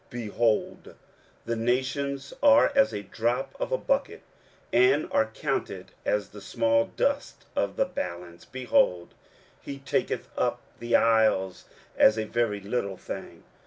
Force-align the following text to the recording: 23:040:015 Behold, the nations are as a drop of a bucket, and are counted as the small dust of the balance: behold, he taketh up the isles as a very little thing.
23:040:015 0.09 0.09
Behold, 0.09 0.95
the 1.45 1.55
nations 1.55 2.33
are 2.41 2.71
as 2.73 2.91
a 2.91 3.03
drop 3.03 3.55
of 3.59 3.71
a 3.71 3.77
bucket, 3.77 4.23
and 4.73 5.07
are 5.11 5.27
counted 5.27 5.91
as 6.05 6.29
the 6.29 6.41
small 6.41 6.85
dust 6.85 7.45
of 7.55 7.75
the 7.75 7.85
balance: 7.85 8.43
behold, 8.43 9.13
he 9.61 9.77
taketh 9.77 10.27
up 10.35 10.59
the 10.79 10.95
isles 10.95 11.65
as 11.95 12.17
a 12.17 12.23
very 12.25 12.59
little 12.61 12.97
thing. 12.97 13.43